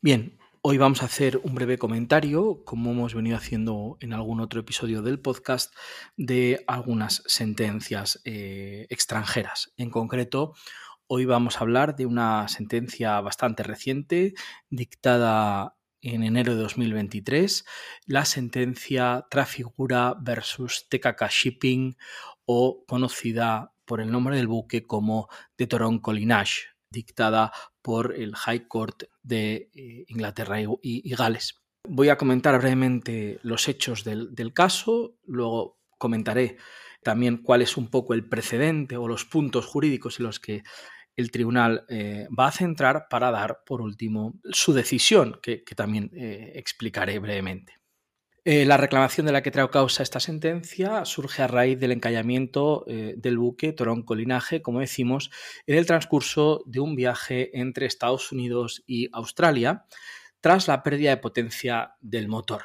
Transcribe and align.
Bien, 0.00 0.38
hoy 0.62 0.78
vamos 0.78 1.02
a 1.02 1.06
hacer 1.06 1.40
un 1.44 1.54
breve 1.54 1.78
comentario, 1.78 2.64
como 2.64 2.90
hemos 2.90 3.14
venido 3.14 3.36
haciendo 3.36 3.96
en 4.00 4.12
algún 4.12 4.40
otro 4.40 4.60
episodio 4.60 5.02
del 5.02 5.20
podcast, 5.20 5.74
de 6.16 6.64
algunas 6.66 7.22
sentencias 7.26 8.20
eh, 8.24 8.86
extranjeras. 8.90 9.72
En 9.76 9.90
concreto, 9.90 10.54
Hoy 11.14 11.26
vamos 11.26 11.56
a 11.56 11.60
hablar 11.60 11.94
de 11.94 12.06
una 12.06 12.48
sentencia 12.48 13.20
bastante 13.20 13.62
reciente, 13.62 14.32
dictada 14.70 15.76
en 16.00 16.22
enero 16.22 16.56
de 16.56 16.62
2023, 16.62 17.66
la 18.06 18.24
sentencia 18.24 19.26
Trafigura 19.28 20.14
versus 20.18 20.88
TKK 20.88 21.28
Shipping 21.28 21.96
o 22.46 22.86
conocida 22.86 23.74
por 23.84 24.00
el 24.00 24.10
nombre 24.10 24.36
del 24.36 24.46
buque 24.46 24.86
como 24.86 25.28
de 25.58 25.66
Toronto 25.66 26.14
Linage, 26.14 26.71
dictada 26.92 27.52
por 27.82 28.14
el 28.14 28.36
High 28.36 28.68
Court 28.68 29.04
de 29.22 29.70
eh, 29.74 30.04
Inglaterra 30.08 30.58
y, 30.60 31.14
Gales. 31.14 31.56
Voy 31.88 32.10
a 32.10 32.16
comentar 32.16 32.56
brevemente 32.58 33.40
los 33.42 33.66
hechos 33.66 34.04
del, 34.04 34.34
del 34.34 34.52
caso, 34.52 35.16
luego 35.24 35.80
comentaré 35.98 36.58
también 37.02 37.38
cuál 37.38 37.62
es 37.62 37.76
un 37.76 37.88
poco 37.88 38.14
el 38.14 38.28
precedente 38.28 38.96
o 38.96 39.08
los 39.08 39.24
puntos 39.24 39.66
jurídicos 39.66 40.20
en 40.20 40.26
los 40.26 40.38
que 40.38 40.62
el 41.16 41.30
tribunal 41.30 41.84
eh, 41.88 42.26
va 42.36 42.46
a 42.46 42.52
centrar 42.52 43.06
para 43.10 43.30
dar, 43.30 43.62
por 43.66 43.82
último, 43.82 44.34
su 44.50 44.72
decisión, 44.72 45.38
que, 45.42 45.62
también 45.76 46.10
eh, 46.14 46.52
explicaré 46.54 47.18
brevemente. 47.18 47.74
Eh, 48.44 48.64
la 48.64 48.76
reclamación 48.76 49.26
de 49.26 49.32
la 49.32 49.42
que 49.42 49.52
traigo 49.52 49.70
causa 49.70 50.02
esta 50.02 50.18
sentencia 50.18 51.04
surge 51.04 51.42
a 51.42 51.46
raíz 51.46 51.78
del 51.78 51.92
encallamiento 51.92 52.84
del 52.86 53.38
buque 53.38 53.72
Toronco 53.72 54.16
Linaje, 54.16 54.62
como 54.62 54.80
decimos, 54.80 55.30
en 55.66 55.78
el 55.78 55.86
transcurso 55.86 56.62
de 56.66 56.80
un 56.80 56.96
viaje 56.96 57.56
entre 57.58 57.86
Estados 57.86 58.32
Unidos 58.32 58.82
y 58.86 59.08
Australia, 59.12 59.84
tras 60.40 60.66
la 60.66 60.82
pérdida 60.82 61.10
de 61.10 61.18
potencia 61.18 61.94
del 62.00 62.26
motor. 62.26 62.64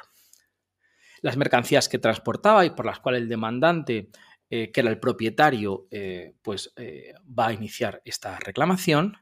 Las 1.22 1.36
mercancías 1.36 1.88
que 1.88 1.98
transportaba 1.98 2.66
y 2.66 2.70
por 2.70 2.86
las 2.86 2.98
cuales 3.00 3.22
el 3.22 3.28
demandante 3.28 4.10
eh, 4.50 4.72
que 4.72 4.80
era 4.80 4.88
el 4.88 4.98
propietario, 4.98 5.88
eh, 5.90 6.34
pues 6.40 6.72
eh, 6.76 7.12
va 7.38 7.48
a 7.48 7.52
iniciar 7.52 8.00
esta 8.06 8.38
reclamación, 8.38 9.18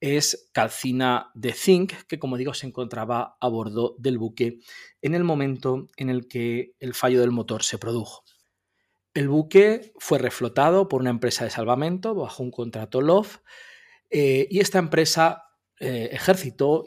es 0.00 0.50
calcina 0.52 1.30
de 1.34 1.52
zinc, 1.52 1.92
que 2.06 2.18
como 2.18 2.36
digo 2.36 2.54
se 2.54 2.66
encontraba 2.66 3.36
a 3.40 3.48
bordo 3.48 3.96
del 3.98 4.18
buque 4.18 4.60
en 5.02 5.14
el 5.14 5.24
momento 5.24 5.86
en 5.96 6.10
el 6.10 6.28
que 6.28 6.74
el 6.80 6.94
fallo 6.94 7.20
del 7.20 7.30
motor 7.30 7.62
se 7.62 7.78
produjo. 7.78 8.24
El 9.14 9.28
buque 9.28 9.92
fue 9.98 10.18
reflotado 10.18 10.88
por 10.88 11.00
una 11.00 11.10
empresa 11.10 11.44
de 11.44 11.50
salvamento 11.50 12.14
bajo 12.14 12.42
un 12.42 12.50
contrato 12.50 13.00
LOF 13.00 13.38
y 14.10 14.60
esta 14.60 14.78
empresa 14.78 15.44
ejercitó 15.78 16.84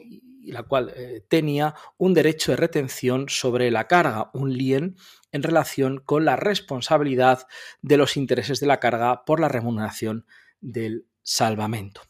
y 0.48 0.52
la 0.52 0.62
cual 0.62 0.94
eh, 0.96 1.22
tenía 1.28 1.74
un 1.98 2.14
derecho 2.14 2.52
de 2.52 2.56
retención 2.56 3.28
sobre 3.28 3.70
la 3.70 3.86
carga, 3.86 4.30
un 4.32 4.56
lien 4.56 4.96
en 5.30 5.42
relación 5.42 5.98
con 5.98 6.24
la 6.24 6.36
responsabilidad 6.36 7.46
de 7.82 7.98
los 7.98 8.16
intereses 8.16 8.58
de 8.58 8.66
la 8.66 8.80
carga 8.80 9.26
por 9.26 9.40
la 9.40 9.48
remuneración 9.48 10.24
del 10.62 11.06
salvamento. 11.22 12.00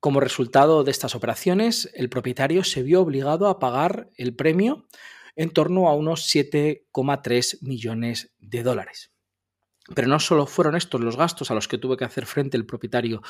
Como 0.00 0.20
resultado 0.20 0.84
de 0.84 0.92
estas 0.92 1.14
operaciones, 1.14 1.90
el 1.94 2.08
propietario 2.08 2.62
se 2.62 2.82
vio 2.82 3.00
obligado 3.00 3.48
a 3.48 3.58
pagar 3.58 4.10
el 4.16 4.34
premio 4.34 4.86
en 5.34 5.50
torno 5.50 5.88
a 5.88 5.94
unos 5.94 6.32
7,3 6.32 7.58
millones 7.62 8.32
de 8.38 8.62
dólares. 8.62 9.12
Pero 9.94 10.08
no 10.08 10.20
solo 10.20 10.46
fueron 10.46 10.76
estos 10.76 11.00
los 11.00 11.16
gastos 11.16 11.50
a 11.50 11.54
los 11.54 11.66
que 11.66 11.78
tuvo 11.78 11.96
que 11.96 12.04
hacer 12.04 12.26
frente 12.26 12.56
el 12.56 12.66
propietario 12.66 13.22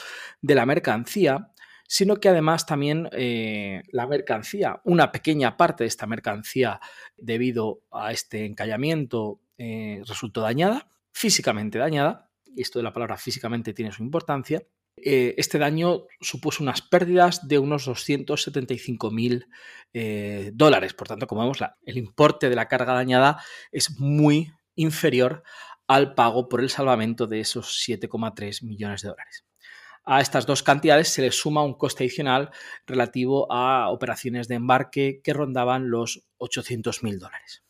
de 0.43 0.55
la 0.55 0.67
mercancía, 0.67 1.53
sino 1.87 2.17
que 2.17 2.29
además 2.29 2.67
también 2.67 3.09
eh, 3.13 3.83
la 3.93 4.07
mercancía, 4.07 4.81
una 4.85 5.11
pequeña 5.11 5.57
parte 5.57 5.85
de 5.85 5.89
esta 5.89 6.07
mercancía 6.07 6.81
debido 7.17 7.81
a 7.91 8.13
este 8.13 8.45
encallamiento 8.45 9.41
eh, 9.57 10.03
resultó 10.07 10.43
dañada, 10.43 10.91
físicamente 11.13 11.79
dañada, 11.79 12.31
y 12.45 12.61
esto 12.61 12.79
de 12.79 12.83
la 12.83 12.93
palabra 12.93 13.17
físicamente 13.17 13.73
tiene 13.73 13.93
su 13.93 14.03
importancia, 14.03 14.63
eh, 15.05 15.35
este 15.39 15.59
daño 15.59 16.07
supuso 16.21 16.63
unas 16.63 16.83
pérdidas 16.83 17.47
de 17.47 17.59
unos 17.59 17.85
275 17.85 19.11
mil 19.11 19.47
dólares. 20.53 20.95
Por 20.95 21.09
tanto, 21.09 21.27
como 21.27 21.41
vemos, 21.41 21.59
el 21.83 21.97
importe 21.97 22.49
de 22.49 22.55
la 22.55 22.69
carga 22.69 22.93
dañada 22.93 23.43
es 23.73 23.99
muy 23.99 24.53
inferior 24.77 25.43
al 25.89 26.15
pago 26.15 26.49
por 26.49 26.61
el 26.61 26.71
salvamento 26.71 27.27
de 27.27 27.41
esos 27.41 27.85
7,3 27.89 28.63
millones 28.63 29.03
de 29.03 29.09
dólares 29.09 29.49
a 30.11 30.23
estas 30.23 30.47
dos 30.47 30.63
cantidades 30.63 31.09
se 31.09 31.21
le 31.21 31.31
suma 31.31 31.63
un 31.63 31.75
coste 31.75 32.03
adicional 32.05 32.51
relativo 32.87 33.47
a 33.53 33.91
operaciones 33.91 34.49
de 34.49 34.55
embarque 34.55 35.21
que 35.23 35.35
rondaban 35.35 35.91
los 35.91 36.25
800.000 36.39 37.19
dólares. 37.19 37.63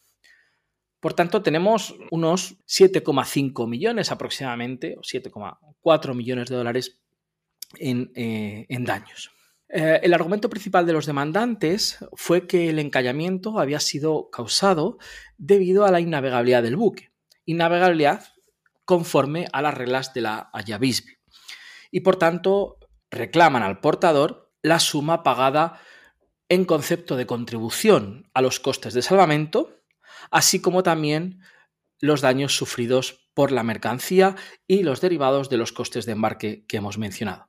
Por 1.01 1.15
tanto, 1.15 1.43
tenemos 1.43 1.97
unos 2.13 2.57
7,5 2.67 3.69
millones 3.69 4.13
aproximadamente, 4.13 4.95
o 4.97 5.01
7,4 5.01 6.15
millones 6.15 6.49
de 6.49 6.57
dólares 6.57 7.01
en, 7.77 8.13
eh, 8.15 8.67
daños. 8.81 9.31
Eh, 9.69 10.01
el 10.03 10.15
argumento 10.15 10.49
principal 10.49 10.87
de 10.87 10.95
los 10.95 11.07
demandantes 11.07 11.99
fue 12.15 12.47
que 12.47 12.71
el 12.71 12.79
encallamiento 12.79 13.59
había 13.59 13.81
sido 13.81 14.31
causado 14.31 14.99
debido 15.37 15.85
a 15.85 15.91
la 15.91 16.01
innavegabilidad 16.01 16.63
del 16.63 16.77
buque. 16.77 17.13
Innavegabilidad 17.45 18.25
conforme 18.85 19.47
a 19.53 19.61
las 19.61 19.75
reglas 19.75 20.15
de 20.15 20.23
la 20.23 20.49
Haya 20.53 20.81
y 21.91 22.01
por 22.01 22.17
tanto 22.17 22.79
reclaman 23.11 23.63
al 23.63 23.81
portador 23.81 24.51
la 24.63 24.81
suma 24.81 25.23
pagada 25.23 25.81
en 26.49 26.65
concepto 26.65 27.17
de 27.17 27.27
contribución 27.27 28.31
a 28.33 28.41
los 28.41 28.61
costes 28.61 28.95
de 28.95 29.03
salvamento, 29.03 29.83
así 30.31 30.61
como 30.61 30.83
también 30.83 31.43
los 32.01 32.21
daños 32.23 32.57
sufridos 32.57 33.29
por 33.35 33.53
la 33.53 33.63
mercancía 33.63 34.37
y 34.67 34.83
los 34.83 35.01
derivados 35.01 35.51
de 35.51 35.59
los 35.59 35.73
costes 35.73 36.07
de 36.07 36.13
embarque 36.13 36.65
que 36.67 36.79
hemos 36.79 36.97
mencionado. 36.97 37.48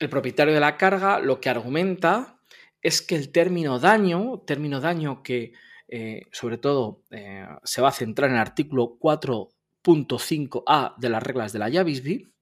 El 0.00 0.08
propietario 0.08 0.54
de 0.54 0.60
la 0.60 0.78
carga 0.78 1.20
lo 1.20 1.40
que 1.40 1.50
argumenta 1.50 2.40
es 2.80 3.02
que 3.02 3.16
el 3.16 3.30
término 3.30 3.78
daño, 3.78 4.40
término 4.46 4.80
daño 4.80 5.22
que 5.22 5.52
eh, 5.88 6.26
sobre 6.32 6.56
todo 6.56 7.02
eh, 7.10 7.46
se 7.64 7.82
va 7.82 7.90
a 7.90 7.92
centrar 7.92 8.30
en 8.30 8.36
el 8.36 8.40
artículo 8.40 8.96
4.5a 8.98 10.94
de 10.96 11.08
las 11.10 11.22
reglas 11.22 11.52
de 11.52 11.58
la 11.58 11.68
Yavisby, 11.68 12.32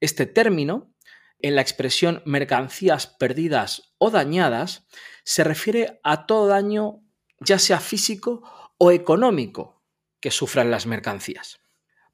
este 0.00 0.26
término, 0.26 0.94
en 1.40 1.56
la 1.56 1.62
expresión 1.62 2.22
mercancías 2.26 3.08
perdidas 3.08 3.94
o 3.98 4.10
dañadas, 4.10 4.86
se 5.24 5.42
refiere 5.42 5.98
a 6.04 6.26
todo 6.26 6.46
daño, 6.46 7.00
ya 7.40 7.58
sea 7.58 7.80
físico 7.80 8.42
o 8.78 8.92
económico, 8.92 9.82
que 10.20 10.30
sufran 10.30 10.70
las 10.70 10.86
mercancías. 10.86 11.63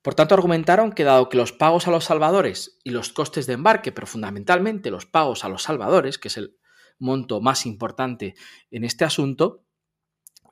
Por 0.03 0.15
tanto, 0.15 0.35
argumentaron 0.35 0.93
que 0.93 1.05
dado 1.05 1.29
que 1.29 1.37
los 1.37 1.53
pagos 1.53 1.87
a 1.87 1.91
los 1.91 2.05
salvadores 2.05 2.79
y 2.85 2.91
los 2.91 3.13
costes 3.13 3.47
de 3.47 3.55
embarque, 3.55 3.93
pero 3.93 4.07
fundamentalmente 4.07 4.91
los 4.91 5.07
pagos 5.07 5.45
a 5.45 5.49
los 5.49 5.63
salvadores, 5.63 6.19
que 6.19 6.29
es 6.29 6.37
el 6.39 6.57
monto 6.99 7.41
más 7.41 7.67
importante 7.67 8.35
en 8.71 8.85
este 8.85 9.05
asunto, 9.05 9.65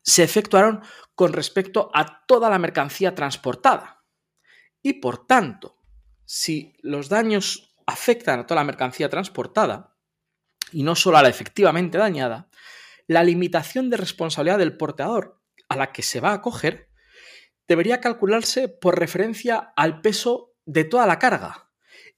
se 0.03 0.23
efectuaron 0.23 0.83
con 1.15 1.33
respecto 1.33 1.91
a 1.95 2.27
toda 2.27 2.51
la 2.51 2.59
mercancía 2.59 3.15
transportada. 3.15 4.05
Y 4.83 4.95
por 4.95 5.27
tanto, 5.27 5.79
si 6.25 6.75
los 6.81 7.09
daños 7.09 7.75
afectan 7.87 8.41
a 8.41 8.47
toda 8.47 8.61
la 8.61 8.67
mercancía 8.67 9.09
transportada 9.09 9.97
y 10.73 10.83
no 10.83 10.95
solo 10.95 11.17
a 11.19 11.23
la 11.23 11.29
efectivamente 11.29 11.99
dañada, 11.99 12.49
la 13.07 13.25
limitación 13.25 13.89
de 13.89 13.97
responsabilidad 13.97 14.59
del 14.59 14.77
portador 14.77 15.41
a 15.69 15.77
la 15.77 15.93
que 15.93 16.03
se 16.03 16.21
va 16.21 16.31
a 16.31 16.35
acoger 16.35 16.88
debería 17.69 18.01
calcularse 18.01 18.69
por 18.69 18.99
referencia 18.99 19.73
al 19.77 20.01
peso 20.01 20.55
de 20.65 20.85
toda 20.85 21.07
la 21.07 21.19
carga 21.19 21.71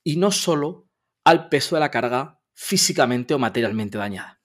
y 0.02 0.16
no 0.16 0.30
solo 0.30 0.88
al 1.24 1.48
peso 1.48 1.76
de 1.76 1.80
la 1.80 1.90
carga 1.90 2.40
físicamente 2.54 3.34
o 3.34 3.38
materialmente 3.38 3.98
dañada. 3.98 4.40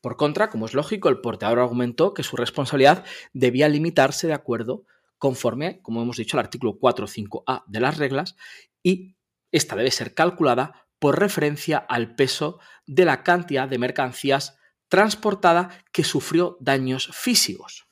Por 0.00 0.16
contra, 0.16 0.50
como 0.50 0.66
es 0.66 0.74
lógico, 0.74 1.08
el 1.08 1.20
portador 1.20 1.60
argumentó 1.60 2.12
que 2.12 2.24
su 2.24 2.36
responsabilidad 2.36 3.04
debía 3.32 3.68
limitarse 3.68 4.26
de 4.26 4.32
acuerdo 4.34 4.84
conforme, 5.16 5.80
como 5.82 6.02
hemos 6.02 6.16
dicho, 6.16 6.36
al 6.36 6.44
artículo 6.44 6.78
4.5a 6.80 7.62
de 7.68 7.80
las 7.80 7.96
reglas 7.96 8.36
y 8.82 9.16
esta 9.52 9.76
debe 9.76 9.92
ser 9.92 10.14
calculada 10.14 10.88
por 10.98 11.20
referencia 11.20 11.78
al 11.78 12.16
peso 12.16 12.58
de 12.86 13.04
la 13.04 13.22
cantidad 13.22 13.68
de 13.68 13.78
mercancías 13.78 14.58
transportada 14.88 15.70
que 15.92 16.02
sufrió 16.02 16.56
daños 16.60 17.10
físicos. 17.12 17.86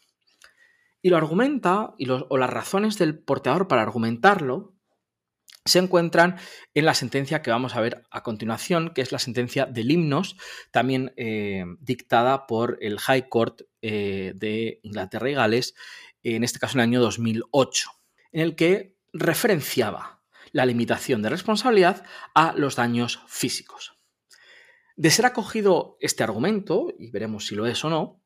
Y 1.02 1.10
lo 1.10 1.16
argumenta, 1.16 1.94
y 1.98 2.08
o 2.10 2.36
las 2.36 2.50
razones 2.50 2.98
del 2.98 3.18
porteador 3.18 3.68
para 3.68 3.82
argumentarlo, 3.82 4.74
se 5.64 5.78
encuentran 5.78 6.38
en 6.74 6.84
la 6.84 6.94
sentencia 6.94 7.42
que 7.42 7.50
vamos 7.50 7.76
a 7.76 7.80
ver 7.80 8.02
a 8.10 8.22
continuación, 8.22 8.92
que 8.94 9.02
es 9.02 9.12
la 9.12 9.18
sentencia 9.18 9.66
del 9.66 9.90
himnos, 9.90 10.36
también 10.70 11.12
eh, 11.16 11.64
dictada 11.80 12.46
por 12.46 12.78
el 12.80 12.98
High 12.98 13.28
Court 13.28 13.62
eh, 13.82 14.32
de 14.34 14.80
Inglaterra 14.82 15.30
y 15.30 15.34
Gales, 15.34 15.74
en 16.22 16.44
este 16.44 16.58
caso 16.58 16.76
en 16.76 16.80
el 16.80 16.88
año 16.88 17.00
2008, 17.00 17.90
en 18.32 18.40
el 18.40 18.56
que 18.56 18.96
referenciaba 19.12 20.22
la 20.52 20.66
limitación 20.66 21.22
de 21.22 21.28
responsabilidad 21.28 22.04
a 22.34 22.52
los 22.56 22.76
daños 22.76 23.20
físicos. 23.26 23.94
De 24.96 25.10
ser 25.10 25.26
acogido 25.26 25.96
este 26.00 26.24
argumento, 26.24 26.92
y 26.98 27.10
veremos 27.10 27.46
si 27.46 27.54
lo 27.54 27.66
es 27.66 27.84
o 27.84 27.90
no, 27.90 28.19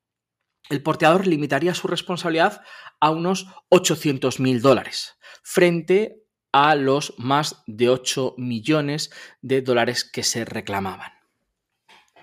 el 0.71 0.83
porteador 0.83 1.27
limitaría 1.27 1.75
su 1.75 1.89
responsabilidad 1.89 2.63
a 3.01 3.11
unos 3.11 3.47
800.000 3.71 4.61
dólares, 4.61 5.19
frente 5.43 6.25
a 6.53 6.75
los 6.75 7.15
más 7.19 7.63
de 7.67 7.89
8 7.89 8.35
millones 8.39 9.11
de 9.43 9.61
dólares 9.61 10.05
que 10.05 10.23
se 10.23 10.45
reclamaban. 10.45 11.13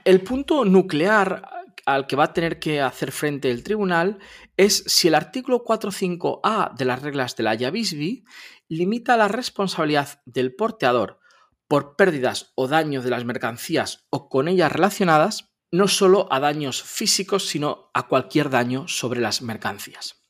El 0.03 0.21
punto 0.21 0.65
nuclear 0.65 1.43
al 1.85 2.07
que 2.07 2.15
va 2.15 2.25
a 2.25 2.33
tener 2.33 2.59
que 2.59 2.81
hacer 2.81 3.11
frente 3.11 3.51
el 3.51 3.63
tribunal 3.63 4.19
es 4.57 4.83
si 4.87 5.07
el 5.07 5.15
artículo 5.15 5.63
4.5a 5.63 6.75
de 6.75 6.85
las 6.85 7.01
reglas 7.01 7.35
de 7.35 7.43
la 7.43 7.55
Yavisby 7.55 8.23
limita 8.67 9.17
la 9.17 9.27
responsabilidad 9.27 10.21
del 10.25 10.55
porteador 10.55 11.19
por 11.67 11.95
pérdidas 11.95 12.51
o 12.55 12.67
daños 12.67 13.03
de 13.03 13.09
las 13.09 13.25
mercancías 13.25 14.07
o 14.09 14.29
con 14.29 14.47
ellas 14.47 14.71
relacionadas, 14.71 15.50
no 15.71 15.87
solo 15.87 16.27
a 16.31 16.39
daños 16.39 16.83
físicos, 16.83 17.47
sino 17.47 17.89
a 17.93 18.07
cualquier 18.07 18.49
daño 18.49 18.87
sobre 18.87 19.21
las 19.21 19.41
mercancías. 19.41 20.21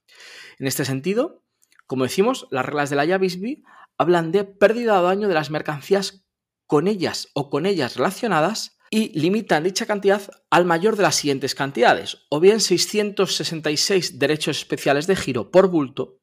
En 0.59 0.67
este 0.67 0.85
sentido, 0.85 1.43
como 1.87 2.03
decimos, 2.03 2.47
las 2.51 2.65
reglas 2.65 2.89
de 2.89 2.95
la 2.95 3.05
Yavisby 3.05 3.63
hablan 3.97 4.31
de 4.31 4.43
pérdida 4.45 4.99
o 4.99 5.03
daño 5.03 5.27
de 5.27 5.33
las 5.33 5.49
mercancías 5.49 6.25
con 6.67 6.87
ellas 6.87 7.29
o 7.33 7.49
con 7.49 7.65
ellas 7.65 7.97
relacionadas 7.97 8.77
y 8.89 9.17
limitan 9.19 9.63
dicha 9.63 9.85
cantidad 9.85 10.21
al 10.49 10.65
mayor 10.65 10.95
de 10.95 11.03
las 11.03 11.15
siguientes 11.15 11.55
cantidades, 11.55 12.27
o 12.29 12.39
bien 12.39 12.59
666 12.59 14.19
derechos 14.19 14.59
especiales 14.59 15.07
de 15.07 15.15
giro 15.15 15.49
por 15.49 15.69
bulto, 15.69 16.19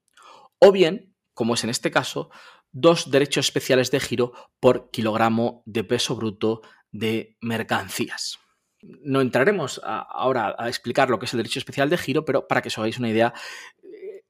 o 0.58 0.70
bien, 0.70 1.16
como 1.34 1.54
es 1.54 1.64
en 1.64 1.70
este 1.70 1.90
caso, 1.90 2.30
dos 2.70 3.10
derechos 3.10 3.46
especiales 3.46 3.90
de 3.90 4.00
giro 4.00 4.32
por 4.60 4.90
kilogramo 4.90 5.62
de 5.66 5.84
peso 5.84 6.14
bruto 6.14 6.60
de 6.92 7.36
mercancías. 7.40 8.38
No 8.82 9.20
entraremos 9.20 9.80
ahora 9.84 10.54
a 10.58 10.68
explicar 10.68 11.10
lo 11.10 11.18
que 11.18 11.26
es 11.26 11.32
el 11.34 11.38
derecho 11.38 11.58
especial 11.58 11.90
de 11.90 11.98
giro, 11.98 12.24
pero 12.24 12.46
para 12.46 12.62
que 12.62 12.68
os 12.68 12.78
hagáis 12.78 12.98
una 12.98 13.08
idea, 13.08 13.34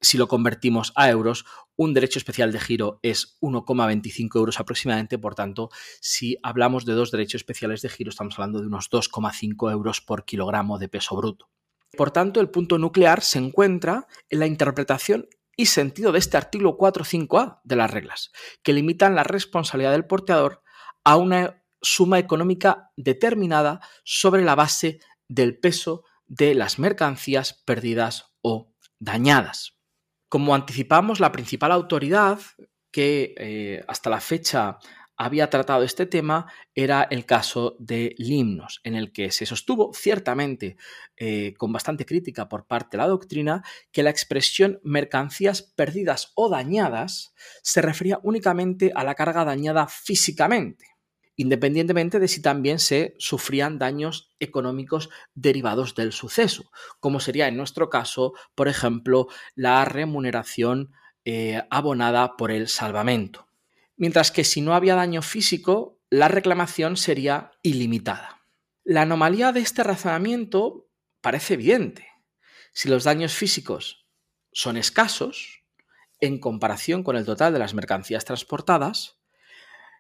si 0.00 0.16
lo 0.16 0.28
convertimos 0.28 0.92
a 0.94 1.10
euros, 1.10 1.44
un 1.76 1.94
derecho 1.94 2.18
especial 2.18 2.52
de 2.52 2.60
giro 2.60 3.00
es 3.02 3.38
1,25 3.40 4.36
euros 4.36 4.60
aproximadamente, 4.60 5.18
por 5.18 5.34
tanto, 5.34 5.70
si 6.00 6.38
hablamos 6.42 6.84
de 6.84 6.94
dos 6.94 7.10
derechos 7.10 7.40
especiales 7.40 7.82
de 7.82 7.88
giro, 7.88 8.10
estamos 8.10 8.38
hablando 8.38 8.60
de 8.60 8.66
unos 8.66 8.90
2,5 8.90 9.72
euros 9.72 10.00
por 10.00 10.24
kilogramo 10.24 10.78
de 10.78 10.88
peso 10.88 11.16
bruto. 11.16 11.50
Por 11.96 12.10
tanto, 12.10 12.40
el 12.40 12.50
punto 12.50 12.78
nuclear 12.78 13.22
se 13.22 13.38
encuentra 13.38 14.06
en 14.28 14.40
la 14.40 14.46
interpretación 14.46 15.28
y 15.56 15.66
sentido 15.66 16.12
de 16.12 16.20
este 16.20 16.36
artículo 16.36 16.78
4.5a 16.78 17.60
de 17.64 17.76
las 17.76 17.90
reglas, 17.90 18.30
que 18.62 18.72
limitan 18.72 19.16
la 19.16 19.24
responsabilidad 19.24 19.92
del 19.92 20.06
porteador 20.06 20.62
a 21.02 21.16
una 21.16 21.57
suma 21.82 22.19
económica 22.19 22.90
determinada 22.96 23.80
sobre 24.04 24.44
la 24.44 24.54
base 24.54 25.00
del 25.28 25.58
peso 25.58 26.04
de 26.26 26.54
las 26.54 26.78
mercancías 26.78 27.62
perdidas 27.64 28.32
o 28.42 28.72
dañadas. 28.98 29.78
Como 30.28 30.54
anticipamos, 30.54 31.20
la 31.20 31.32
principal 31.32 31.72
autoridad 31.72 32.40
que 32.90 33.34
eh, 33.38 33.84
hasta 33.88 34.10
la 34.10 34.20
fecha 34.20 34.78
había 35.16 35.50
tratado 35.50 35.82
este 35.82 36.06
tema 36.06 36.50
era 36.75 37.02
el 37.10 37.26
caso 37.26 37.76
de 37.81 38.14
Limnos, 38.19 38.81
en 38.84 38.94
el 38.94 39.12
que 39.12 39.32
se 39.32 39.46
sostuvo 39.46 39.92
ciertamente 39.92 40.76
eh, 41.16 41.54
con 41.58 41.72
bastante 41.72 42.06
crítica 42.06 42.48
por 42.48 42.66
parte 42.66 42.96
de 42.96 43.02
la 43.02 43.08
doctrina 43.08 43.64
que 43.90 44.04
la 44.04 44.10
expresión 44.10 44.81
mercancías 44.84 45.62
perdidas 45.62 46.32
o 46.36 46.48
dañadas 46.48 47.34
se 47.62 47.82
refería 47.82 48.20
únicamente 48.22 48.92
a 48.94 49.02
la 49.02 49.16
carga 49.16 49.44
dañada 49.44 49.88
físicamente 49.88 50.97
independientemente 51.38 52.19
de 52.19 52.26
si 52.26 52.43
también 52.43 52.81
se 52.81 53.14
sufrían 53.19 53.79
daños 53.79 54.35
económicos 54.40 55.08
derivados 55.35 55.94
del 55.94 56.12
suceso, 56.12 56.70
como 56.99 57.20
sería 57.20 57.46
en 57.46 57.56
nuestro 57.56 57.88
caso, 57.88 58.35
por 58.56 58.67
ejemplo, 58.67 59.29
la 59.55 59.85
remuneración 59.85 60.93
eh, 61.25 61.62
abonada 61.70 62.37
por 62.37 62.50
el 62.50 62.67
salvamento. 62.67 63.46
Mientras 63.96 64.32
que 64.32 64.43
si 64.43 64.61
no 64.61 64.75
había 64.75 64.96
daño 64.96 65.23
físico, 65.23 66.00
la 66.11 66.26
reclamación 66.26 66.96
sería 66.96 67.52
ilimitada. 67.62 68.43
La 68.82 69.02
anomalía 69.02 69.52
de 69.52 69.61
este 69.61 69.84
razonamiento 69.84 70.88
parece 71.20 71.55
evidente. 71.55 72.08
Si 72.73 72.88
los 72.88 73.05
daños 73.05 73.32
físicos 73.34 74.08
son 74.52 74.76
escasos, 74.76 75.62
en 76.20 76.41
comparación 76.41 77.05
con 77.05 77.14
el 77.14 77.25
total 77.25 77.52
de 77.52 77.61
las 77.61 77.75
mercancías 77.75 78.25
transportadas, 78.25 79.18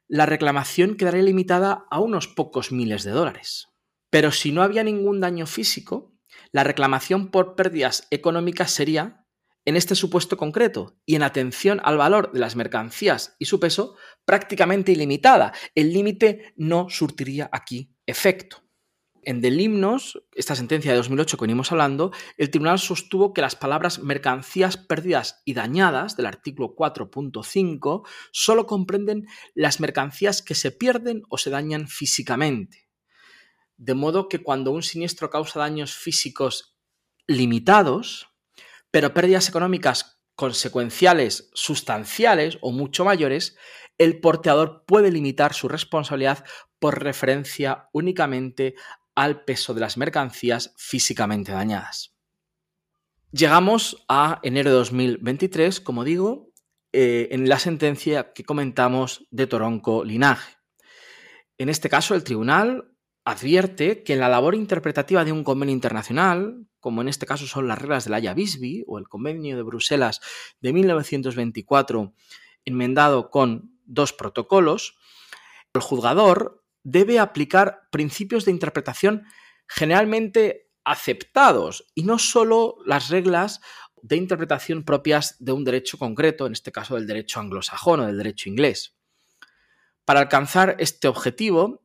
la 0.08 0.26
reclamación 0.26 0.96
quedaría 0.96 1.22
limitada 1.22 1.86
a 1.90 2.00
unos 2.00 2.28
pocos 2.28 2.72
miles 2.72 3.04
de 3.04 3.10
dólares. 3.10 3.68
Pero 4.10 4.32
si 4.32 4.52
no 4.52 4.62
había 4.62 4.82
ningún 4.82 5.20
daño 5.20 5.46
físico, 5.46 6.14
la 6.50 6.64
reclamación 6.64 7.30
por 7.30 7.54
pérdidas 7.54 8.08
económicas 8.10 8.70
sería, 8.70 9.26
en 9.66 9.76
este 9.76 9.94
supuesto 9.94 10.38
concreto 10.38 10.98
y 11.04 11.14
en 11.16 11.22
atención 11.22 11.80
al 11.84 11.98
valor 11.98 12.32
de 12.32 12.40
las 12.40 12.56
mercancías 12.56 13.36
y 13.38 13.44
su 13.44 13.60
peso, 13.60 13.96
prácticamente 14.24 14.92
ilimitada. 14.92 15.52
El 15.74 15.92
límite 15.92 16.54
no 16.56 16.88
surtiría 16.88 17.50
aquí 17.52 17.94
efecto. 18.06 18.67
En 19.22 19.40
Del 19.40 19.60
Himnos, 19.60 20.22
esta 20.34 20.54
sentencia 20.54 20.92
de 20.92 20.96
2008 20.96 21.36
que 21.36 21.42
venimos 21.42 21.72
hablando, 21.72 22.12
el 22.36 22.50
tribunal 22.50 22.78
sostuvo 22.78 23.32
que 23.32 23.40
las 23.40 23.56
palabras 23.56 23.98
mercancías 23.98 24.76
perdidas 24.76 25.42
y 25.44 25.54
dañadas 25.54 26.16
del 26.16 26.26
artículo 26.26 26.74
4.5 26.74 28.06
solo 28.32 28.66
comprenden 28.66 29.26
las 29.54 29.80
mercancías 29.80 30.42
que 30.42 30.54
se 30.54 30.70
pierden 30.70 31.22
o 31.28 31.38
se 31.38 31.50
dañan 31.50 31.88
físicamente. 31.88 32.88
De 33.76 33.94
modo 33.94 34.28
que 34.28 34.42
cuando 34.42 34.70
un 34.70 34.82
siniestro 34.82 35.30
causa 35.30 35.60
daños 35.60 35.94
físicos 35.94 36.76
limitados, 37.26 38.28
pero 38.90 39.14
pérdidas 39.14 39.48
económicas 39.48 40.20
consecuenciales 40.34 41.50
sustanciales 41.52 42.58
o 42.60 42.72
mucho 42.72 43.04
mayores, 43.04 43.56
el 43.98 44.20
porteador 44.20 44.84
puede 44.86 45.10
limitar 45.10 45.52
su 45.52 45.68
responsabilidad 45.68 46.44
por 46.78 47.02
referencia 47.02 47.88
únicamente 47.92 48.76
al 49.18 49.42
peso 49.42 49.74
de 49.74 49.80
las 49.80 49.96
mercancías 49.96 50.72
físicamente 50.76 51.50
dañadas. 51.50 52.14
Llegamos 53.32 54.04
a 54.08 54.38
enero 54.44 54.70
de 54.70 54.76
2023, 54.76 55.80
como 55.80 56.04
digo, 56.04 56.52
eh, 56.92 57.26
en 57.32 57.48
la 57.48 57.58
sentencia 57.58 58.32
que 58.32 58.44
comentamos 58.44 59.26
de 59.32 59.48
Toronco 59.48 60.04
Linaje. 60.04 60.54
En 61.58 61.68
este 61.68 61.88
caso, 61.88 62.14
el 62.14 62.22
tribunal 62.22 62.92
advierte 63.24 64.04
que 64.04 64.12
en 64.12 64.20
la 64.20 64.28
labor 64.28 64.54
interpretativa 64.54 65.24
de 65.24 65.32
un 65.32 65.42
convenio 65.42 65.74
internacional, 65.74 66.68
como 66.78 67.02
en 67.02 67.08
este 67.08 67.26
caso 67.26 67.48
son 67.48 67.66
las 67.66 67.80
reglas 67.80 68.04
de 68.04 68.10
la 68.10 68.18
Haya 68.18 68.34
Bisbee 68.34 68.84
o 68.86 68.98
el 68.98 69.08
convenio 69.08 69.56
de 69.56 69.64
Bruselas 69.64 70.20
de 70.60 70.72
1924, 70.72 72.14
enmendado 72.64 73.30
con 73.30 73.80
dos 73.84 74.12
protocolos, 74.12 74.96
el 75.74 75.80
juzgador 75.80 76.64
debe 76.82 77.18
aplicar 77.18 77.88
principios 77.90 78.44
de 78.44 78.52
interpretación 78.52 79.24
generalmente 79.66 80.70
aceptados 80.84 81.86
y 81.94 82.04
no 82.04 82.18
solo 82.18 82.76
las 82.86 83.10
reglas 83.10 83.60
de 84.02 84.16
interpretación 84.16 84.84
propias 84.84 85.36
de 85.38 85.52
un 85.52 85.64
derecho 85.64 85.98
concreto, 85.98 86.46
en 86.46 86.52
este 86.52 86.72
caso 86.72 86.94
del 86.94 87.06
derecho 87.06 87.40
anglosajón 87.40 88.00
o 88.00 88.06
del 88.06 88.16
derecho 88.16 88.48
inglés. 88.48 88.96
Para 90.04 90.20
alcanzar 90.20 90.76
este 90.78 91.08
objetivo, 91.08 91.82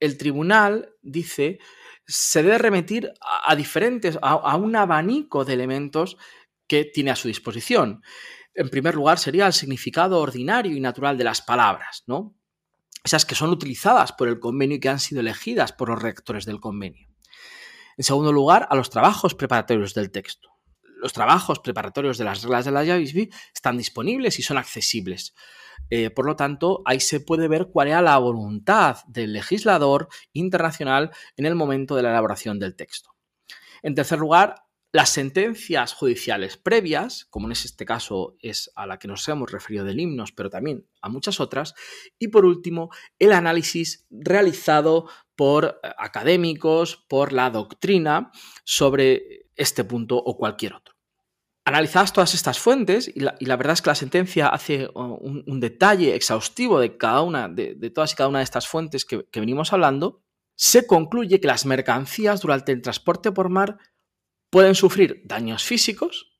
el 0.00 0.16
tribunal 0.16 0.94
dice 1.02 1.58
se 2.06 2.42
debe 2.42 2.58
remitir 2.58 3.12
a, 3.20 3.54
diferentes, 3.54 4.18
a, 4.22 4.32
a 4.32 4.56
un 4.56 4.74
abanico 4.74 5.44
de 5.44 5.54
elementos 5.54 6.16
que 6.66 6.84
tiene 6.84 7.10
a 7.10 7.16
su 7.16 7.28
disposición. 7.28 8.02
En 8.54 8.68
primer 8.68 8.94
lugar, 8.94 9.18
sería 9.18 9.46
el 9.46 9.52
significado 9.52 10.20
ordinario 10.20 10.76
y 10.76 10.80
natural 10.80 11.16
de 11.16 11.24
las 11.24 11.42
palabras, 11.42 12.02
¿no? 12.06 12.34
Esas 13.04 13.26
que 13.26 13.34
son 13.34 13.50
utilizadas 13.50 14.12
por 14.12 14.28
el 14.28 14.38
convenio 14.38 14.76
y 14.76 14.80
que 14.80 14.88
han 14.88 15.00
sido 15.00 15.20
elegidas 15.20 15.72
por 15.72 15.88
los 15.88 16.00
rectores 16.00 16.44
del 16.46 16.60
convenio. 16.60 17.08
En 17.96 18.04
segundo 18.04 18.32
lugar, 18.32 18.66
a 18.70 18.76
los 18.76 18.90
trabajos 18.90 19.34
preparatorios 19.34 19.94
del 19.94 20.10
texto. 20.10 20.48
Los 21.00 21.12
trabajos 21.12 21.58
preparatorios 21.58 22.16
de 22.16 22.24
las 22.24 22.42
reglas 22.42 22.64
de 22.64 22.70
la 22.70 22.84
JAVISB 22.84 23.28
están 23.54 23.76
disponibles 23.76 24.38
y 24.38 24.42
son 24.42 24.56
accesibles. 24.56 25.34
Eh, 25.90 26.10
por 26.10 26.26
lo 26.26 26.36
tanto, 26.36 26.82
ahí 26.84 27.00
se 27.00 27.20
puede 27.20 27.48
ver 27.48 27.68
cuál 27.72 27.88
era 27.88 28.00
la 28.00 28.16
voluntad 28.18 28.98
del 29.08 29.32
legislador 29.32 30.08
internacional 30.32 31.10
en 31.36 31.46
el 31.46 31.54
momento 31.54 31.96
de 31.96 32.02
la 32.02 32.10
elaboración 32.10 32.58
del 32.58 32.76
texto. 32.76 33.10
En 33.82 33.94
tercer 33.96 34.20
lugar, 34.20 34.61
las 34.92 35.08
sentencias 35.08 35.94
judiciales 35.94 36.58
previas, 36.58 37.24
como 37.30 37.48
en 37.48 37.52
este 37.52 37.86
caso 37.86 38.36
es 38.40 38.70
a 38.76 38.86
la 38.86 38.98
que 38.98 39.08
nos 39.08 39.26
hemos 39.26 39.50
referido 39.50 39.86
del 39.86 39.98
himnos, 39.98 40.32
pero 40.32 40.50
también 40.50 40.86
a 41.00 41.08
muchas 41.08 41.40
otras. 41.40 41.74
Y 42.18 42.28
por 42.28 42.44
último, 42.44 42.90
el 43.18 43.32
análisis 43.32 44.06
realizado 44.10 45.08
por 45.34 45.80
eh, 45.82 45.88
académicos, 45.96 47.06
por 47.08 47.32
la 47.32 47.48
doctrina 47.48 48.30
sobre 48.64 49.46
este 49.56 49.82
punto 49.84 50.18
o 50.18 50.36
cualquier 50.36 50.74
otro. 50.74 50.94
Analizadas 51.64 52.12
todas 52.12 52.34
estas 52.34 52.58
fuentes, 52.58 53.10
y 53.14 53.20
la, 53.20 53.56
verdad 53.56 53.74
es 53.74 53.82
que 53.82 53.90
la 53.90 53.94
sentencia 53.94 54.48
hace 54.48 54.88
uh, 54.94 55.00
un, 55.00 55.60
detalle 55.60 56.16
exhaustivo 56.16 56.80
de 56.80 56.98
cada 56.98 57.22
una, 57.22 57.48
de, 57.48 57.76
todas 57.94 58.12
y 58.12 58.16
cada 58.16 58.28
una 58.28 58.40
de 58.40 58.44
estas 58.44 58.66
fuentes 58.66 59.04
que 59.04 59.40
venimos 59.40 59.72
hablando, 59.72 60.22
se 60.56 60.86
concluye 60.86 61.40
que 61.40 61.46
las 61.46 61.66
mercancías 61.66 62.40
durante 62.40 62.72
el 62.72 62.82
transporte 62.82 63.32
por 63.32 63.48
mar 63.48 63.78
pueden 64.52 64.74
sufrir 64.74 65.22
daños 65.24 65.64
físicos 65.64 66.36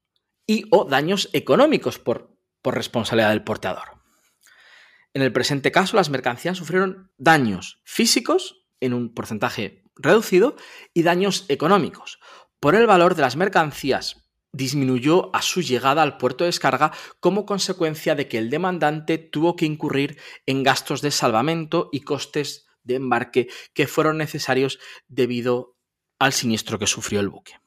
y 0.47 0.66
o 0.71 0.85
daños 0.85 1.31
económicos 1.33 1.99
por, 1.99 2.37
por 2.61 2.75
responsabilidad 2.75 3.31
del 3.31 3.42
portador. 3.42 4.02
En 5.14 5.23
el 5.23 5.33
presente 5.33 5.73
caso, 5.73 5.97
las 5.97 6.11
mercancías 6.11 6.59
sufrieron 6.59 7.11
daños 7.16 7.81
físicos 7.85 8.66
en 8.81 8.92
un 8.92 9.14
porcentaje 9.14 9.83
reducido 9.97 10.57
y 10.92 11.04
daños 11.04 11.47
económicos. 11.49 12.21
Por 12.61 12.75
el 12.75 12.87
valor 12.87 13.14
de 13.14 13.23
las 13.23 13.37
mercancías 13.37 14.28
disminuyó 14.52 15.35
a 15.35 15.40
su 15.40 15.62
llegada 15.62 16.02
al 16.02 16.19
puerto 16.19 16.45
de 16.45 16.49
descarga 16.49 16.92
como 17.19 17.47
consecuencia 17.47 18.14
de 18.14 18.28
que 18.28 18.37
el 18.37 18.50
demandante 18.50 19.16
tuvo 19.16 19.57
que 19.57 19.64
incurrir 19.64 20.19
en 20.45 20.62
gastos 20.62 21.00
de 21.00 21.12
salvamento 21.12 21.88
y 21.92 22.02
costes 22.02 22.66
de 22.83 22.97
embarque 22.97 23.49
que 23.73 23.87
fueron 23.87 24.19
necesarios 24.19 24.78
debido 25.09 25.78
al 26.19 26.35
siniestro 26.35 26.78
que 26.78 26.87
sufrió 26.87 27.21
el 27.21 27.31
buque. 27.31 27.62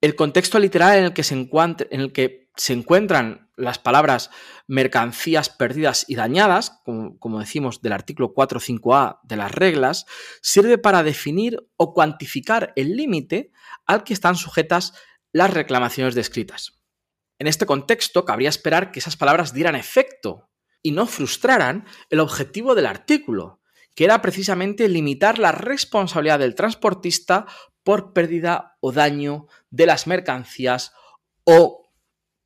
El 0.00 0.16
contexto 0.16 0.58
literal 0.58 0.98
en 0.98 1.04
el 1.04 1.12
que 1.12 1.22
se, 1.22 1.34
en 1.34 2.00
el 2.00 2.12
que 2.12 2.48
se 2.56 2.72
encuentran 2.72 3.50
las 3.56 3.78
palabras 3.78 4.30
mercancías 4.66 5.50
perdidas 5.50 6.06
y 6.08 6.14
dañadas, 6.14 6.80
como, 6.84 7.18
como 7.18 7.40
decimos 7.40 7.82
del 7.82 7.92
artículo 7.92 8.32
4.5a 8.34 9.20
de 9.22 9.36
las 9.36 9.52
reglas, 9.52 10.06
sirve 10.40 10.78
para 10.78 11.02
definir 11.02 11.58
o 11.76 11.92
cuantificar 11.92 12.72
el 12.76 12.96
límite 12.96 13.52
al 13.86 14.04
que 14.04 14.14
están 14.14 14.36
sujetas 14.36 14.94
las 15.32 15.52
reclamaciones 15.52 16.14
descritas. 16.14 16.80
En 17.38 17.46
este 17.46 17.66
contexto, 17.66 18.24
cabría 18.24 18.48
esperar 18.48 18.92
que 18.92 19.00
esas 19.00 19.16
palabras 19.16 19.52
dieran 19.52 19.74
efecto 19.74 20.50
y 20.82 20.92
no 20.92 21.06
frustraran 21.06 21.86
el 22.08 22.20
objetivo 22.20 22.74
del 22.74 22.86
artículo, 22.86 23.60
que 23.94 24.04
era 24.04 24.22
precisamente 24.22 24.88
limitar 24.88 25.38
la 25.38 25.52
responsabilidad 25.52 26.38
del 26.38 26.54
transportista 26.54 27.46
por 27.90 28.12
pérdida 28.12 28.76
o 28.78 28.92
daño 28.92 29.48
de 29.70 29.84
las 29.84 30.06
mercancías 30.06 30.92
o 31.42 31.90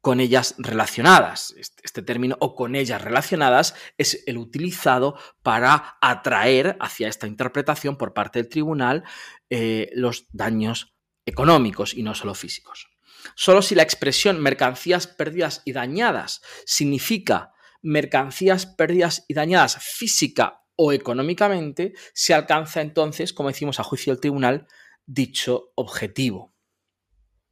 con 0.00 0.20
ellas 0.20 0.54
relacionadas. 0.56 1.54
Este 1.58 2.00
término 2.00 2.38
o 2.40 2.54
con 2.54 2.74
ellas 2.74 3.02
relacionadas 3.02 3.74
es 3.98 4.24
el 4.26 4.38
utilizado 4.38 5.18
para 5.42 5.98
atraer 6.00 6.78
hacia 6.80 7.08
esta 7.08 7.26
interpretación 7.26 7.98
por 7.98 8.14
parte 8.14 8.38
del 8.38 8.48
tribunal 8.48 9.04
eh, 9.50 9.90
los 9.92 10.28
daños 10.32 10.94
económicos 11.26 11.92
y 11.92 12.02
no 12.02 12.14
solo 12.14 12.34
físicos. 12.34 12.88
Solo 13.34 13.60
si 13.60 13.74
la 13.74 13.82
expresión 13.82 14.40
mercancías 14.40 15.06
perdidas 15.06 15.60
y 15.66 15.72
dañadas 15.72 16.40
significa 16.64 17.52
mercancías 17.82 18.64
perdidas 18.64 19.26
y 19.28 19.34
dañadas 19.34 19.76
física 19.76 20.62
o 20.76 20.94
económicamente, 20.94 21.92
se 22.14 22.32
alcanza 22.32 22.80
entonces, 22.80 23.34
como 23.34 23.50
decimos 23.50 23.78
a 23.78 23.84
juicio 23.84 24.14
del 24.14 24.22
tribunal, 24.22 24.68
dicho 25.06 25.73
objetivo. 25.75 26.54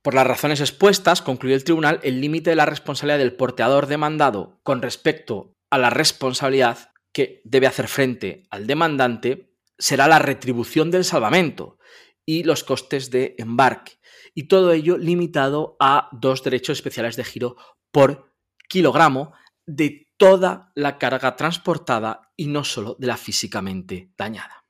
Por 0.03 0.15
las 0.15 0.27
razones 0.27 0.61
expuestas, 0.61 1.23
concluyó 1.23 1.55
el 1.55 1.65
tribunal, 1.65 2.01
el 2.03 2.21
límite 2.21 2.51
de 2.51 2.57
la 2.57 2.67
responsabilidad 2.67 3.19
del 3.19 3.37
porteador 3.37 3.87
demandado 3.87 4.61
con 4.65 4.83
respecto 4.83 5.55
a 5.71 5.79
la 5.79 5.91
responsabilidad 5.91 6.93
que 7.13 7.41
debe 7.45 7.67
hacer 7.67 7.89
frente 7.89 8.45
al 8.51 8.67
demandante 8.67 9.53
será 9.79 10.09
la 10.09 10.19
retribución 10.19 10.91
del 10.91 11.05
salvamento 11.05 11.79
y 12.27 12.45
los 12.45 12.65
costes 12.65 13.11
de 13.11 13.35
embarque. 13.39 13.99
Y 14.35 14.45
todo 14.45 14.73
ello 14.73 14.97
limitado 14.97 15.77
a 15.79 16.09
dos 16.13 16.43
derechos 16.43 16.79
especiales 16.79 17.17
de 17.17 17.25
giro 17.25 17.57
por 17.91 18.33
kilogramo 18.69 19.33
de 19.67 20.09
toda 20.17 20.73
la 20.75 20.99
carga 20.99 21.37
transportada 21.37 22.33
y 22.37 22.47
no 22.47 22.65
solo 22.65 22.97
de 22.99 23.07
la 23.07 23.17
físicamente 23.17 24.13
dañada. 24.17 24.67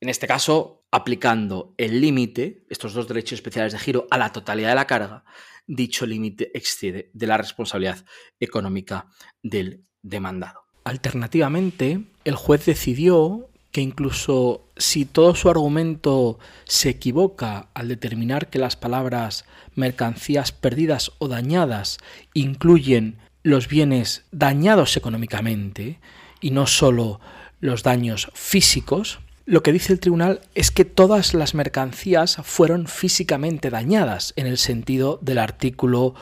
En 0.00 0.08
este 0.08 0.26
caso, 0.26 0.83
aplicando 0.94 1.74
el 1.76 2.00
límite, 2.00 2.62
estos 2.70 2.94
dos 2.94 3.08
derechos 3.08 3.32
especiales 3.32 3.72
de 3.72 3.80
giro, 3.80 4.06
a 4.12 4.16
la 4.16 4.30
totalidad 4.30 4.68
de 4.68 4.74
la 4.76 4.86
carga, 4.86 5.24
dicho 5.66 6.06
límite 6.06 6.56
excede 6.56 7.10
de 7.12 7.26
la 7.26 7.36
responsabilidad 7.36 8.04
económica 8.38 9.08
del 9.42 9.86
demandado. 10.02 10.60
Alternativamente, 10.84 12.04
el 12.24 12.36
juez 12.36 12.64
decidió 12.66 13.48
que 13.72 13.80
incluso 13.80 14.68
si 14.76 15.04
todo 15.04 15.34
su 15.34 15.50
argumento 15.50 16.38
se 16.64 16.90
equivoca 16.90 17.70
al 17.74 17.88
determinar 17.88 18.48
que 18.48 18.60
las 18.60 18.76
palabras 18.76 19.46
mercancías 19.74 20.52
perdidas 20.52 21.10
o 21.18 21.26
dañadas 21.26 21.98
incluyen 22.34 23.18
los 23.42 23.66
bienes 23.66 24.26
dañados 24.30 24.96
económicamente 24.96 25.98
y 26.40 26.52
no 26.52 26.68
solo 26.68 27.18
los 27.58 27.82
daños 27.82 28.30
físicos, 28.32 29.18
lo 29.46 29.62
que 29.62 29.72
dice 29.72 29.92
el 29.92 30.00
tribunal 30.00 30.40
es 30.54 30.70
que 30.70 30.84
todas 30.84 31.34
las 31.34 31.54
mercancías 31.54 32.38
fueron 32.42 32.86
físicamente 32.86 33.68
dañadas 33.68 34.32
en 34.36 34.46
el 34.46 34.56
sentido 34.56 35.18
del 35.20 35.38
artículo 35.38 36.14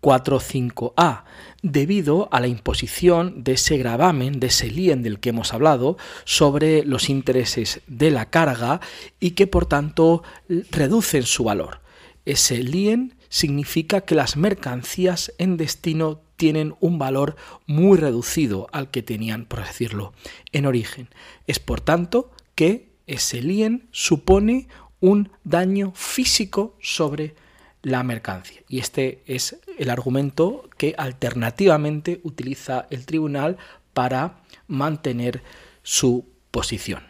4.5a, 0.00 1.24
debido 1.62 2.28
a 2.30 2.38
la 2.38 2.46
imposición 2.46 3.42
de 3.42 3.52
ese 3.54 3.78
gravamen, 3.78 4.38
de 4.38 4.46
ese 4.46 4.70
lien 4.70 5.02
del 5.02 5.18
que 5.18 5.30
hemos 5.30 5.52
hablado, 5.52 5.96
sobre 6.24 6.84
los 6.84 7.10
intereses 7.10 7.80
de 7.88 8.12
la 8.12 8.30
carga 8.30 8.80
y 9.18 9.32
que 9.32 9.48
por 9.48 9.66
tanto 9.66 10.22
reducen 10.70 11.24
su 11.24 11.44
valor. 11.44 11.80
Ese 12.24 12.62
lien 12.62 13.14
significa 13.28 14.02
que 14.02 14.14
las 14.14 14.36
mercancías 14.36 15.32
en 15.38 15.56
destino 15.56 16.20
tienen 16.36 16.76
un 16.78 16.98
valor 16.98 17.34
muy 17.66 17.98
reducido 17.98 18.68
al 18.70 18.90
que 18.92 19.02
tenían, 19.02 19.46
por 19.46 19.64
decirlo, 19.66 20.12
en 20.52 20.66
origen. 20.66 21.08
Es 21.48 21.58
por 21.58 21.80
tanto 21.80 22.30
que 22.58 22.90
ese 23.06 23.40
lien 23.40 23.88
supone 23.92 24.66
un 24.98 25.30
daño 25.44 25.92
físico 25.94 26.76
sobre 26.80 27.36
la 27.82 28.02
mercancía. 28.02 28.62
Y 28.68 28.80
este 28.80 29.22
es 29.26 29.60
el 29.78 29.90
argumento 29.90 30.68
que 30.76 30.92
alternativamente 30.98 32.20
utiliza 32.24 32.88
el 32.90 33.06
tribunal 33.06 33.58
para 33.94 34.42
mantener 34.66 35.44
su 35.84 36.34
posición. 36.50 37.04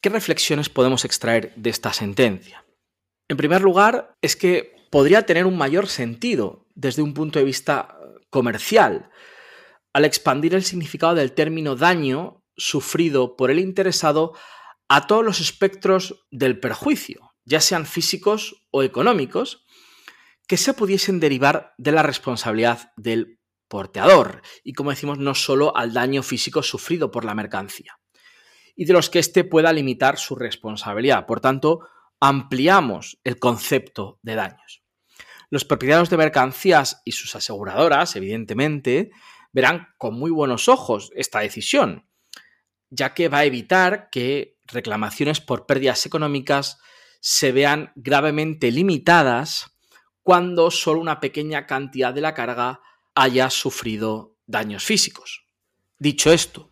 ¿Qué 0.00 0.10
reflexiones 0.10 0.68
podemos 0.68 1.04
extraer 1.04 1.52
de 1.56 1.70
esta 1.70 1.92
sentencia? 1.92 2.64
En 3.26 3.36
primer 3.36 3.62
lugar, 3.62 4.14
es 4.22 4.36
que 4.36 4.76
podría 4.90 5.26
tener 5.26 5.44
un 5.44 5.58
mayor 5.58 5.88
sentido 5.88 6.68
desde 6.76 7.02
un 7.02 7.14
punto 7.14 7.40
de 7.40 7.44
vista 7.44 7.98
comercial 8.30 9.10
al 9.92 10.04
expandir 10.04 10.54
el 10.54 10.62
significado 10.62 11.16
del 11.16 11.32
término 11.32 11.74
daño 11.74 12.44
sufrido 12.56 13.36
por 13.36 13.50
el 13.50 13.58
interesado 13.58 14.34
a 14.88 15.06
todos 15.06 15.24
los 15.24 15.40
espectros 15.40 16.26
del 16.30 16.60
perjuicio, 16.60 17.34
ya 17.44 17.60
sean 17.60 17.86
físicos 17.86 18.66
o 18.70 18.82
económicos, 18.82 19.64
que 20.46 20.56
se 20.56 20.72
pudiesen 20.74 21.20
derivar 21.20 21.74
de 21.76 21.92
la 21.92 22.02
responsabilidad 22.02 22.92
del 22.96 23.38
porteador, 23.68 24.40
y 24.64 24.72
como 24.72 24.90
decimos, 24.90 25.18
no 25.18 25.34
solo 25.34 25.76
al 25.76 25.92
daño 25.92 26.22
físico 26.22 26.62
sufrido 26.62 27.10
por 27.10 27.24
la 27.24 27.34
mercancía, 27.34 28.00
y 28.74 28.86
de 28.86 28.94
los 28.94 29.10
que 29.10 29.18
éste 29.18 29.44
pueda 29.44 29.72
limitar 29.72 30.18
su 30.18 30.36
responsabilidad. 30.36 31.26
Por 31.26 31.40
tanto, 31.40 31.80
ampliamos 32.20 33.18
el 33.24 33.38
concepto 33.38 34.18
de 34.22 34.36
daños. 34.36 34.82
Los 35.50 35.64
propietarios 35.64 36.10
de 36.10 36.16
mercancías 36.16 37.02
y 37.04 37.12
sus 37.12 37.34
aseguradoras, 37.34 38.16
evidentemente, 38.16 39.10
verán 39.52 39.88
con 39.98 40.14
muy 40.14 40.30
buenos 40.30 40.68
ojos 40.68 41.10
esta 41.14 41.40
decisión, 41.40 42.07
ya 42.90 43.14
que 43.14 43.28
va 43.28 43.38
a 43.38 43.44
evitar 43.44 44.10
que 44.10 44.58
reclamaciones 44.66 45.40
por 45.40 45.66
pérdidas 45.66 46.06
económicas 46.06 46.78
se 47.20 47.52
vean 47.52 47.92
gravemente 47.96 48.70
limitadas 48.70 49.76
cuando 50.22 50.70
solo 50.70 51.00
una 51.00 51.20
pequeña 51.20 51.66
cantidad 51.66 52.12
de 52.12 52.20
la 52.20 52.34
carga 52.34 52.80
haya 53.14 53.50
sufrido 53.50 54.36
daños 54.46 54.84
físicos. 54.84 55.46
Dicho 55.98 56.32
esto, 56.32 56.70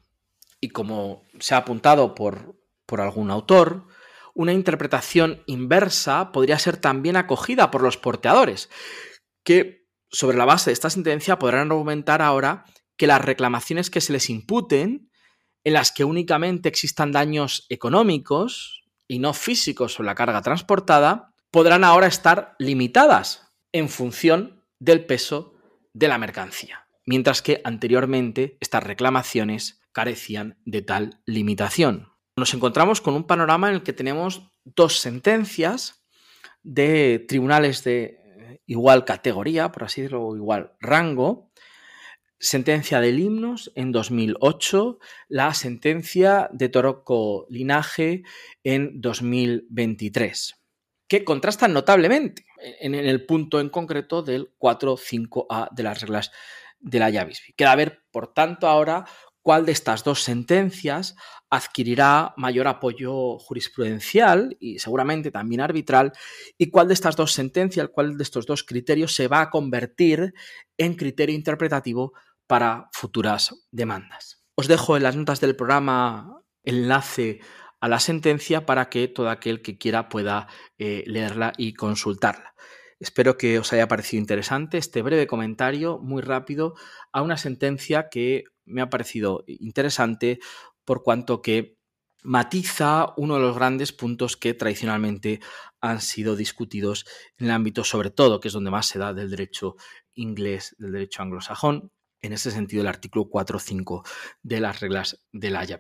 y 0.61 0.69
como 0.69 1.23
se 1.41 1.55
ha 1.55 1.59
apuntado 1.59 2.15
por, 2.15 2.57
por 2.87 3.01
algún 3.01 3.31
autor, 3.31 3.87
una 4.35 4.53
interpretación 4.53 5.43
inversa 5.47 6.31
podría 6.33 6.59
ser 6.59 6.77
también 6.77 7.17
acogida 7.17 7.71
por 7.71 7.83
los 7.83 7.97
porteadores, 7.97 8.69
que 9.43 9.87
sobre 10.11 10.37
la 10.37 10.45
base 10.45 10.71
de 10.71 10.75
esta 10.75 10.91
sentencia 10.91 11.39
podrán 11.39 11.73
argumentar 11.73 12.23
ahora 12.23 12.65
que 12.97 13.07
las 13.07 13.25
reclamaciones 13.25 13.91
que 13.91 14.01
se 14.01 14.13
les 14.13 14.31
imputen, 14.31 15.11
en 15.65 15.73
las 15.73 15.93
que 15.93 16.05
únicamente 16.05 16.69
existan 16.69 17.13
daños 17.13 17.67
económicos 17.69 18.85
y 19.09 19.19
no 19.19 19.33
físicos 19.33 19.95
sobre 19.95 20.07
la 20.07 20.15
carga 20.15 20.43
transportada, 20.43 21.33
podrán 21.51 21.85
ahora 21.85 22.07
estar 22.07 22.55
limitadas 22.59 23.53
en 23.73 23.89
función 23.89 24.65
del 24.79 25.07
peso 25.07 25.55
de 25.95 26.09
la 26.09 26.19
mercancía, 26.19 26.87
mientras 27.07 27.43
que 27.43 27.61
anteriormente 27.65 28.59
estas 28.61 28.83
reclamaciones 28.83 29.81
carecían 29.93 30.59
de 30.65 30.83
tal 30.83 31.21
limitación. 31.25 32.13
Nos 32.37 32.53
encontramos 32.53 33.01
con 33.01 33.15
un 33.15 33.25
panorama 33.25 33.69
en 33.69 33.77
el 33.77 33.83
que 33.83 33.95
tenemos 33.95 34.51
dos 34.65 35.01
sentencias 35.01 36.05
de 36.63 37.25
tribunales 37.27 37.83
de 37.85 38.61
igual 38.67 39.05
categoría, 39.05 39.73
por 39.73 39.85
así 39.85 40.03
decirlo, 40.03 40.37
igual 40.37 40.73
rango, 40.81 41.46
sentencia 42.39 43.01
del 43.01 43.19
himnos 43.19 43.73
en 43.75 43.93
2008, 43.93 44.99
la 45.29 45.55
sentencia 45.55 46.49
de 46.53 46.69
Toroco 46.69 47.47
Linaje 47.49 48.23
en 48.65 49.01
2023, 49.01 50.55
que 51.09 51.25
contrastan 51.25 51.73
notablemente 51.73 52.45
en 52.81 52.95
el 52.95 53.27
punto 53.27 53.61
en 53.61 53.69
concreto 53.69 54.23
del 54.23 54.55
4.5a 54.59 55.69
de 55.75 55.83
las 55.83 56.01
reglas 56.01 56.33
de 56.79 56.99
la 56.99 57.11
Yavisby. 57.11 57.55
Queda 57.55 57.75
ver, 57.75 58.03
por 58.11 58.33
tanto, 58.33 58.69
ahora 58.69 59.07
cuál 59.47 59.65
de 59.65 59.71
estas 59.71 60.03
dos 60.03 60.25
sentencias 60.25 61.15
adquirirá 61.51 62.35
mayor 62.37 62.67
apoyo 62.67 63.39
jurisprudencial 63.39 64.57
y 64.59 64.81
seguramente 64.81 65.31
también 65.31 65.61
arbitral, 65.61 66.11
y 66.59 66.69
cuál 66.69 66.89
de 66.89 66.95
estas 66.95 67.15
dos 67.15 67.31
sentencias, 67.31 67.89
cuál 67.93 68.17
de 68.17 68.25
estos 68.25 68.45
dos 68.45 68.65
criterios 68.65 69.15
se 69.15 69.29
va 69.29 69.43
a 69.43 69.51
convertir 69.51 70.35
en 70.77 70.95
criterio 70.95 71.37
interpretativo 71.37 72.13
para 72.49 72.89
futuras 72.93 73.69
demandas. 73.71 74.43
Os 74.57 74.67
dejo 74.67 74.97
en 74.97 75.05
las 75.05 75.15
notas 75.15 75.39
del 75.39 75.55
programa 75.55 76.43
enlace 76.65 77.39
a 77.81 77.87
la 77.87 78.01
sentencia 78.01 78.67
para 78.67 78.89
que 78.91 79.07
todo 79.07 79.31
aquel 79.31 79.63
que 79.63 79.79
quiera 79.79 80.09
pueda 80.09 80.49
eh, 80.77 81.05
leerla 81.07 81.53
y 81.57 81.75
consultarla. 81.75 82.57
Espero 82.99 83.37
que 83.37 83.61
os 83.61 83.73
haya 83.73 83.87
parecido 83.87 84.21
interesante 84.23 84.77
este 84.77 85.03
breve 85.03 85.29
comentario 85.29 86.01
muy 86.01 86.21
rápido 86.21 86.75
a 87.13 87.23
una 87.23 87.37
sentencia 87.37 88.09
que 88.11 88.43
me 88.67 88.83
ha 88.83 88.91
parecido 88.91 89.45
interesante 89.47 90.39
por 90.85 91.03
cuanto 91.03 91.41
que 91.41 91.77
matiza 92.23 93.15
uno 93.17 93.35
de 93.35 93.41
los 93.41 93.55
grandes 93.55 93.93
puntos 93.93 94.37
que 94.37 94.53
tradicionalmente 94.53 95.41
han 95.81 96.01
sido 96.01 96.35
discutidos 96.37 97.07
en 97.39 97.47
el 97.47 97.53
ámbito, 97.53 97.85
sobre 97.85 98.11
todo, 98.11 98.41
que 98.41 98.49
es 98.49 98.55
donde 98.55 98.71
más 98.71 98.87
se 98.87 98.99
da 98.99 99.15
del 99.15 99.31
derecho 99.31 99.77
inglés, 100.15 100.75
del 100.79 100.93
derecho 100.93 101.23
anglosajón, 101.23 101.93
en 102.21 102.33
ese 102.33 102.51
sentido 102.51 102.83
el 102.83 102.89
artículo 102.89 103.27
4.5 103.27 104.07
de 104.43 104.61
las 104.61 104.81
reglas 104.81 105.25
de 105.33 105.51
la 105.51 105.61
Haya 105.61 105.79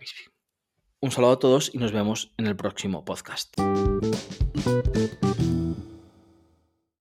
Un 1.00 1.10
saludo 1.10 1.32
a 1.32 1.38
todos 1.38 1.74
y 1.74 1.78
nos 1.78 1.92
vemos 1.92 2.32
en 2.36 2.46
el 2.46 2.56
próximo 2.56 3.04
podcast. 3.04 3.52